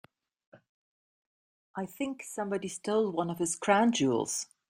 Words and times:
I 1.75 1.85
think 1.85 2.23
somebody 2.23 2.67
stole 2.69 3.11
one 3.11 3.29
of 3.29 3.37
his 3.37 3.55
crown 3.55 3.91
jewels. 3.91 4.47